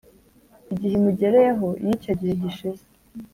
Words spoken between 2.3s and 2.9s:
gishize